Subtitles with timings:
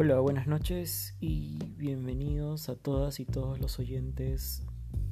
[0.00, 4.62] Hola, buenas noches y bienvenidos a todas y todos los oyentes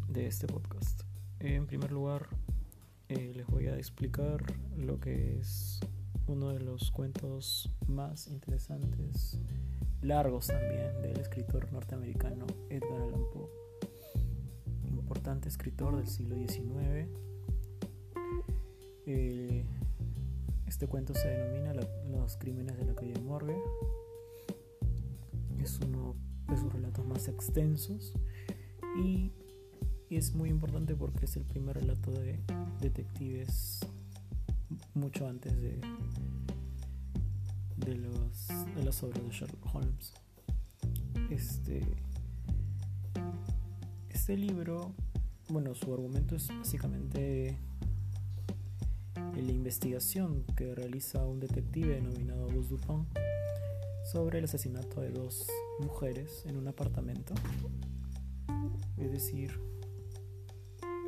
[0.06, 1.02] de este podcast.
[1.40, 2.28] En primer lugar,
[3.08, 4.44] eh, les voy a explicar
[4.76, 5.80] lo que es
[6.28, 9.40] uno de los cuentos más interesantes,
[10.02, 13.50] largos también, del escritor norteamericano Edgar Allan Poe,
[14.84, 17.08] importante escritor del siglo XIX.
[19.06, 19.66] Eh,
[20.64, 21.74] este cuento se denomina
[22.08, 23.56] Los crímenes de la calle Morgue
[25.66, 26.14] es uno
[26.46, 28.12] de sus relatos más extensos
[29.02, 29.32] y,
[30.08, 32.38] es muy importante porque es el primer relato de
[32.80, 33.80] detectives
[34.94, 35.80] mucho antes de,
[37.76, 40.14] de, los, de las obras de Sherlock Holmes.
[41.28, 41.80] Este,
[44.10, 44.94] este libro,
[45.48, 47.58] bueno, su argumento es básicamente
[49.16, 53.06] la investigación que realiza un detective denominado Auguste Dupin
[54.12, 55.46] sobre el asesinato de dos
[55.80, 57.34] mujeres en un apartamento.
[58.96, 59.58] Es decir,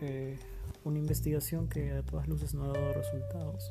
[0.02, 0.36] eh,
[0.84, 3.70] una investigación que a todas luces no ha dado resultados,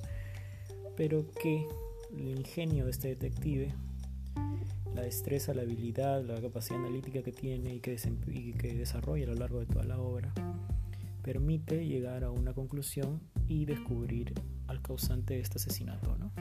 [0.95, 1.67] pero que
[2.15, 3.73] el ingenio de este detective,
[4.95, 9.29] la destreza, la habilidad, la capacidad analítica que tiene y que, y que desarrolla a
[9.29, 10.33] lo largo de toda la obra,
[11.21, 14.33] permite llegar a una conclusión y descubrir
[14.67, 16.17] al causante de este asesinato.
[16.17, 16.31] ¿no?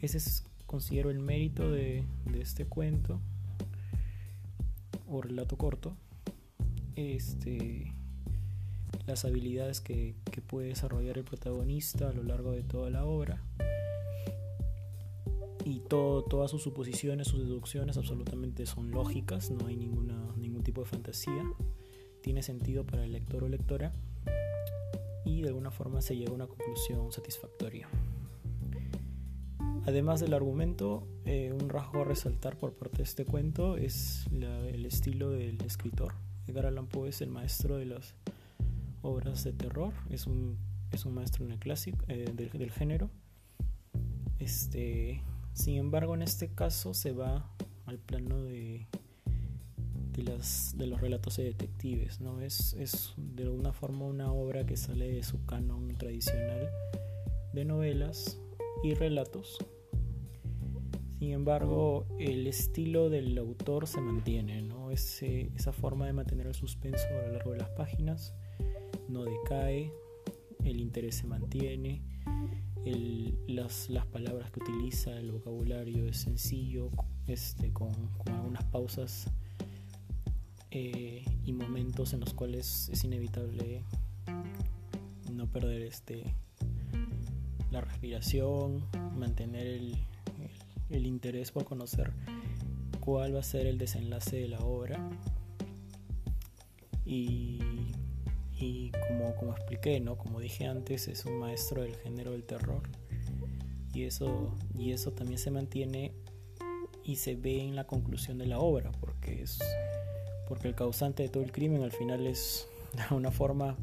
[0.00, 2.02] Ese es considero el mérito de,
[2.36, 3.20] este cuento
[5.06, 5.96] o relato corto
[6.96, 7.92] este,
[9.06, 10.16] las habilidades que,
[10.48, 13.40] puede desarrollar el protagonista a lo largo de toda la obra
[15.64, 20.80] y todo, todas sus suposiciones, sus deducciones absolutamente son lógicas, no hay ninguna, ningún tipo
[20.80, 21.44] de fantasía,
[22.20, 23.92] tiene sentido para el lector o lectora
[25.24, 27.88] y de alguna forma se llega a una conclusión satisfactoria.
[29.86, 34.86] Además del argumento, eh, un rasgo a resaltar por parte de este cuento es el
[34.86, 36.14] estilo del escritor.
[36.46, 38.14] Edgar Allan Poe es el maestro de las
[39.02, 40.58] obras de terror, es un,
[40.90, 43.10] es un maestro en el clásico, eh, del, género.
[44.38, 47.50] Este, sin embargo, en este caso se va
[47.84, 48.86] al plano de,
[50.12, 52.22] de, las, de los relatos de detectives.
[52.22, 52.40] ¿no?
[52.40, 56.70] Es, es de alguna forma una obra que sale de su canon tradicional
[57.52, 58.38] de novelas
[58.82, 59.58] y relatos
[61.24, 64.90] sin embargo, el estilo del autor se mantiene, ¿no?
[64.90, 68.34] esa forma de mantener el suspenso a lo largo de las páginas
[69.08, 69.90] no decae,
[70.64, 72.02] el interés se mantiene,
[73.46, 76.90] las, palabras que utiliza, el vocabulario es sencillo,
[77.26, 77.90] este, con,
[78.26, 79.30] algunas pausas
[80.72, 83.82] eh, y momentos en los cuales es inevitable
[85.32, 86.34] no perder este,
[87.70, 88.84] la respiración,
[89.16, 89.96] mantener el,
[90.90, 92.12] el interés por conocer
[93.00, 94.98] cuál va a ser el desenlace de la obra.
[97.06, 97.60] Y,
[99.08, 100.16] como, como expliqué, ¿no?
[100.16, 102.82] como dije antes, es un maestro del género del terror.
[103.92, 106.12] Y eso, y eso también se mantiene
[107.04, 109.58] y se ve en la conclusión de la obra, porque es
[110.48, 113.76] porque el causante de todo el crimen al final es de alguna forma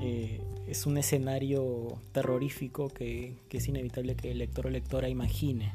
[0.00, 5.72] eh, es un escenario terrorífico que, es inevitable que el lector o lectora imagine.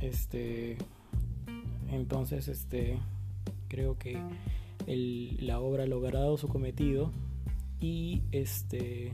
[0.00, 0.76] Este,
[1.90, 2.98] entonces, este,
[3.68, 4.18] creo que
[4.86, 7.10] la obra ha logrado su cometido
[7.80, 9.12] y este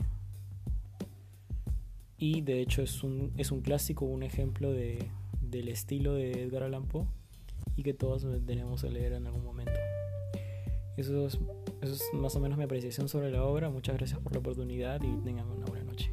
[2.17, 5.09] y de hecho es un, es un clásico, un ejemplo de,
[5.41, 7.07] del estilo de Edgar Allan Poe
[7.75, 9.73] y que todos tenemos que leer en algún momento.
[10.97, 11.39] Eso es,
[11.81, 13.69] eso es más o menos mi apreciación sobre la obra.
[13.69, 16.11] Muchas gracias por la oportunidad y tengan una buena noche.